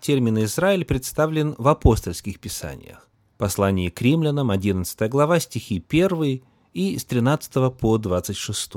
термин 0.00 0.42
«Израиль» 0.44 0.86
представлен 0.86 1.54
в 1.58 1.68
апостольских 1.68 2.40
писаниях. 2.40 3.10
Послание 3.36 3.90
к 3.90 4.00
римлянам, 4.00 4.50
11 4.50 5.10
глава, 5.10 5.38
стихи 5.38 5.84
1 5.86 6.42
и 6.72 6.98
с 6.98 7.04
13 7.04 7.76
по 7.76 7.98
26. 7.98 8.72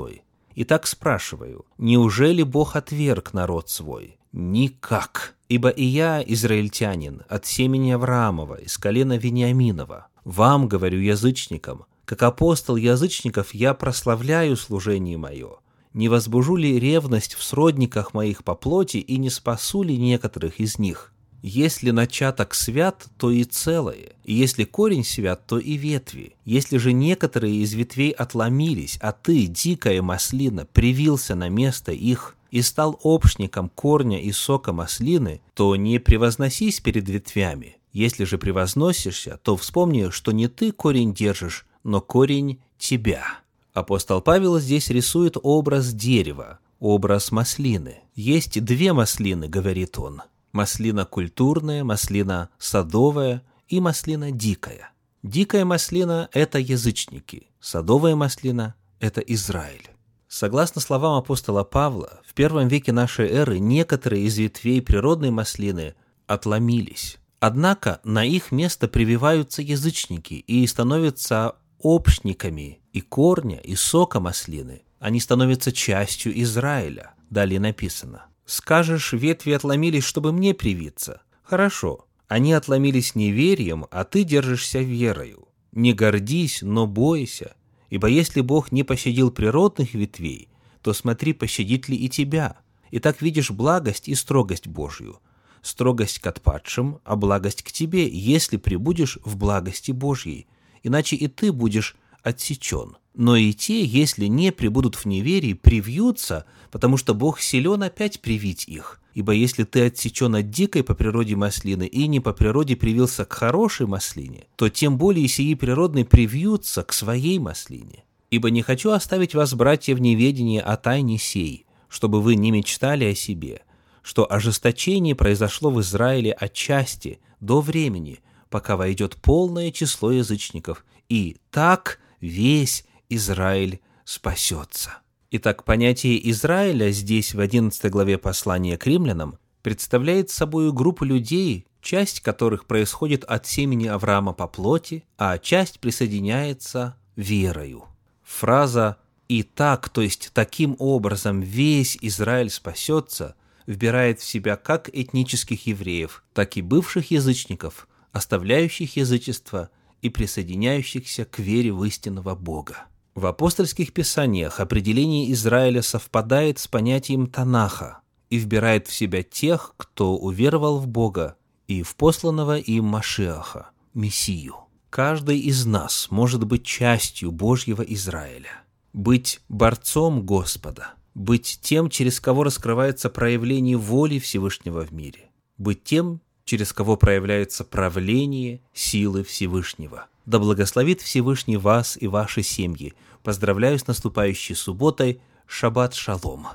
Итак, 0.56 0.86
спрашиваю, 0.86 1.64
неужели 1.78 2.42
Бог 2.42 2.76
отверг 2.76 3.32
народ 3.32 3.70
свой? 3.70 4.18
Никак. 4.32 5.34
Ибо 5.52 5.68
и 5.68 5.84
я, 5.84 6.24
израильтянин, 6.26 7.24
от 7.28 7.44
семени 7.44 7.90
Авраамова, 7.90 8.54
из 8.54 8.78
колена 8.78 9.18
Вениаминова, 9.18 10.06
вам, 10.24 10.66
говорю 10.66 10.98
язычникам, 10.98 11.84
как 12.06 12.22
апостол 12.22 12.76
язычников 12.76 13.52
я 13.52 13.74
прославляю 13.74 14.56
служение 14.56 15.18
мое, 15.18 15.58
не 15.92 16.08
возбужу 16.08 16.56
ли 16.56 16.80
ревность 16.80 17.34
в 17.34 17.42
сродниках 17.42 18.14
моих 18.14 18.44
по 18.44 18.54
плоти 18.54 18.96
и 18.96 19.18
не 19.18 19.28
спасу 19.28 19.82
ли 19.82 19.98
некоторых 19.98 20.58
из 20.58 20.78
них? 20.78 21.12
Если 21.42 21.90
начаток 21.90 22.54
свят, 22.54 23.04
то 23.18 23.30
и 23.30 23.44
целое, 23.44 24.14
и 24.24 24.32
если 24.32 24.64
корень 24.64 25.04
свят, 25.04 25.46
то 25.46 25.58
и 25.58 25.74
ветви. 25.74 26.34
Если 26.46 26.78
же 26.78 26.94
некоторые 26.94 27.56
из 27.56 27.74
ветвей 27.74 28.12
отломились, 28.12 28.98
а 29.02 29.12
ты, 29.12 29.48
дикая 29.48 30.00
маслина, 30.00 30.64
привился 30.64 31.34
на 31.34 31.50
место 31.50 31.92
их 31.92 32.36
и 32.52 32.60
стал 32.60 33.00
общником 33.02 33.70
корня 33.70 34.20
и 34.20 34.30
сока 34.30 34.72
маслины, 34.72 35.40
то 35.54 35.74
не 35.74 35.98
превозносись 35.98 36.80
перед 36.80 37.08
ветвями. 37.08 37.78
Если 37.92 38.24
же 38.24 38.38
превозносишься, 38.38 39.40
то 39.42 39.56
вспомни, 39.56 40.10
что 40.10 40.32
не 40.32 40.48
ты 40.48 40.70
корень 40.70 41.14
держишь, 41.14 41.66
но 41.82 42.00
корень 42.02 42.60
тебя. 42.78 43.24
Апостол 43.72 44.20
Павел 44.20 44.60
здесь 44.60 44.90
рисует 44.90 45.36
образ 45.42 45.94
дерева, 45.94 46.58
образ 46.78 47.32
маслины. 47.32 48.00
Есть 48.14 48.62
две 48.62 48.92
маслины, 48.92 49.48
говорит 49.48 49.98
он. 49.98 50.20
Маслина 50.52 51.06
культурная, 51.06 51.84
маслина 51.84 52.50
садовая 52.58 53.42
и 53.68 53.80
маслина 53.80 54.30
дикая. 54.30 54.90
Дикая 55.22 55.64
маслина– 55.64 56.28
это 56.32 56.58
язычники, 56.58 57.46
садовая 57.60 58.14
маслина– 58.14 58.74
это 59.00 59.22
Израиль. 59.22 59.91
Согласно 60.32 60.80
словам 60.80 61.18
апостола 61.18 61.62
Павла, 61.62 62.22
в 62.26 62.32
первом 62.32 62.66
веке 62.66 62.90
нашей 62.90 63.28
эры 63.28 63.58
некоторые 63.58 64.24
из 64.24 64.38
ветвей 64.38 64.80
природной 64.80 65.28
маслины 65.28 65.94
отломились. 66.26 67.18
Однако 67.38 68.00
на 68.02 68.24
их 68.24 68.50
место 68.50 68.88
прививаются 68.88 69.60
язычники 69.60 70.32
и 70.32 70.66
становятся 70.66 71.56
общниками 71.80 72.80
и 72.94 73.02
корня, 73.02 73.58
и 73.58 73.74
сока 73.74 74.20
маслины. 74.20 74.84
Они 75.00 75.20
становятся 75.20 75.70
частью 75.70 76.40
Израиля. 76.40 77.12
Далее 77.28 77.60
написано. 77.60 78.24
«Скажешь, 78.46 79.12
ветви 79.12 79.50
отломились, 79.50 80.04
чтобы 80.04 80.32
мне 80.32 80.54
привиться». 80.54 81.20
Хорошо. 81.42 82.06
Они 82.26 82.54
отломились 82.54 83.14
неверием, 83.14 83.84
а 83.90 84.04
ты 84.04 84.24
держишься 84.24 84.78
верою. 84.78 85.48
Не 85.72 85.92
гордись, 85.92 86.62
но 86.62 86.86
бойся. 86.86 87.54
Ибо 87.92 88.06
если 88.06 88.40
Бог 88.40 88.72
не 88.72 88.84
пощадил 88.84 89.30
природных 89.30 89.92
ветвей, 89.92 90.48
то 90.80 90.94
смотри, 90.94 91.34
пощадит 91.34 91.90
ли 91.90 91.96
и 91.98 92.08
тебя. 92.08 92.56
И 92.90 92.98
так 93.00 93.20
видишь 93.20 93.50
благость 93.50 94.08
и 94.08 94.14
строгость 94.14 94.66
Божью. 94.66 95.20
Строгость 95.60 96.18
к 96.18 96.26
отпадшим, 96.26 97.00
а 97.04 97.16
благость 97.16 97.62
к 97.62 97.70
тебе, 97.70 98.08
если 98.08 98.56
прибудешь 98.56 99.18
в 99.26 99.36
благости 99.36 99.92
Божьей. 99.92 100.46
Иначе 100.82 101.16
и 101.16 101.28
ты 101.28 101.52
будешь 101.52 101.94
отсечен. 102.22 102.96
Но 103.14 103.36
и 103.36 103.52
те, 103.52 103.84
если 103.84 104.26
не 104.26 104.52
прибудут 104.52 104.96
в 104.96 105.04
неверии, 105.04 105.52
привьются, 105.52 106.46
потому 106.70 106.96
что 106.96 107.14
Бог 107.14 107.40
силен 107.40 107.82
опять 107.82 108.20
привить 108.20 108.66
их. 108.66 109.00
Ибо 109.14 109.32
если 109.32 109.64
ты 109.64 109.86
отсечен 109.86 110.34
от 110.34 110.48
дикой 110.48 110.82
по 110.82 110.94
природе 110.94 111.36
маслины 111.36 111.86
и 111.86 112.06
не 112.06 112.20
по 112.20 112.32
природе 112.32 112.76
привился 112.76 113.26
к 113.26 113.32
хорошей 113.34 113.86
маслине, 113.86 114.46
то 114.56 114.70
тем 114.70 114.96
более 114.96 115.28
сии 115.28 115.54
природные 115.54 116.06
привьются 116.06 116.82
к 116.82 116.94
своей 116.94 117.38
маслине. 117.38 118.04
Ибо 118.30 118.50
не 118.50 118.62
хочу 118.62 118.90
оставить 118.90 119.34
вас, 119.34 119.52
братья, 119.52 119.94
в 119.94 120.00
неведении 120.00 120.58
о 120.58 120.78
тайне 120.78 121.18
сей, 121.18 121.66
чтобы 121.90 122.22
вы 122.22 122.36
не 122.36 122.50
мечтали 122.50 123.04
о 123.04 123.14
себе, 123.14 123.60
что 124.00 124.30
ожесточение 124.32 125.14
произошло 125.14 125.70
в 125.70 125.80
Израиле 125.82 126.32
отчасти, 126.32 127.20
до 127.40 127.60
времени, 127.60 128.20
пока 128.48 128.76
войдет 128.76 129.16
полное 129.16 129.70
число 129.70 130.12
язычников, 130.12 130.86
и 131.10 131.36
так 131.50 131.98
весь 132.20 132.86
Израиль 133.14 133.80
спасется. 134.04 134.98
Итак, 135.30 135.64
понятие 135.64 136.30
Израиля 136.30 136.90
здесь 136.90 137.34
в 137.34 137.40
11 137.40 137.90
главе 137.90 138.18
послания 138.18 138.76
к 138.76 138.86
римлянам 138.86 139.38
представляет 139.62 140.30
собой 140.30 140.72
группу 140.72 141.04
людей, 141.04 141.66
часть 141.80 142.20
которых 142.20 142.66
происходит 142.66 143.24
от 143.24 143.46
семени 143.46 143.86
Авраама 143.86 144.32
по 144.32 144.46
плоти, 144.46 145.04
а 145.16 145.38
часть 145.38 145.80
присоединяется 145.80 146.96
верою. 147.16 147.84
Фраза 148.22 148.98
«и 149.28 149.42
так», 149.42 149.88
то 149.88 150.02
есть 150.02 150.30
таким 150.32 150.76
образом 150.78 151.40
весь 151.40 151.98
Израиль 152.00 152.50
спасется, 152.50 153.34
вбирает 153.66 154.20
в 154.20 154.24
себя 154.24 154.56
как 154.56 154.90
этнических 154.92 155.66
евреев, 155.66 156.24
так 156.32 156.56
и 156.56 156.62
бывших 156.62 157.10
язычников, 157.10 157.88
оставляющих 158.12 158.96
язычество 158.96 159.70
и 160.02 160.08
присоединяющихся 160.08 161.24
к 161.24 161.38
вере 161.38 161.72
в 161.72 161.84
истинного 161.84 162.34
Бога. 162.34 162.86
В 163.14 163.26
апостольских 163.26 163.92
писаниях 163.92 164.58
определение 164.58 165.30
Израиля 165.32 165.82
совпадает 165.82 166.58
с 166.58 166.66
понятием 166.66 167.26
Танаха 167.26 168.00
и 168.30 168.38
вбирает 168.38 168.88
в 168.88 168.94
себя 168.94 169.22
тех, 169.22 169.74
кто 169.76 170.16
уверовал 170.16 170.78
в 170.78 170.86
Бога 170.86 171.36
и 171.68 171.82
в 171.82 171.94
посланного 171.96 172.58
им 172.58 172.86
Машиаха, 172.86 173.70
Мессию. 173.92 174.56
Каждый 174.88 175.40
из 175.40 175.66
нас 175.66 176.08
может 176.10 176.44
быть 176.44 176.64
частью 176.64 177.32
Божьего 177.32 177.82
Израиля, 177.82 178.62
быть 178.94 179.40
борцом 179.50 180.24
Господа, 180.24 180.94
быть 181.14 181.60
тем, 181.62 181.90
через 181.90 182.18
кого 182.18 182.44
раскрывается 182.44 183.10
проявление 183.10 183.76
воли 183.76 184.18
Всевышнего 184.18 184.86
в 184.86 184.92
мире, 184.92 185.30
быть 185.58 185.84
тем, 185.84 186.22
через 186.44 186.72
кого 186.72 186.96
проявляется 186.96 187.64
правление 187.64 188.62
силы 188.72 189.22
Всевышнего. 189.22 190.06
Да 190.24 190.38
благословит 190.38 191.00
Всевышний 191.00 191.56
вас 191.56 191.96
и 192.00 192.06
ваши 192.06 192.42
семьи. 192.42 192.94
Поздравляю 193.22 193.78
с 193.78 193.86
наступающей 193.86 194.54
субботой. 194.54 195.20
Шаббат 195.46 195.94
шалом. 195.94 196.48